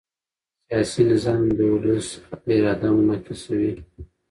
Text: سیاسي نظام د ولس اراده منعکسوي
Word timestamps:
سیاسي 0.67 1.01
نظام 1.11 1.41
د 1.57 1.59
ولس 1.73 2.07
اراده 2.53 2.89
منعکسوي 2.95 3.71